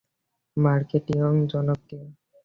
মার্কেটিংয়ের 0.57 1.45
জনক 1.51 1.79
কে? 1.89 1.99